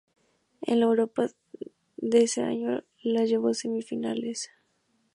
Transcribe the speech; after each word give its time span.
En 0.63 0.79
la 0.79 0.87
Eurocopa 0.87 1.29
de 1.97 2.23
ese 2.23 2.41
año 2.41 2.83
la 3.03 3.23
llevó 3.25 3.49
a 3.49 3.53
semifinales. 3.53 4.49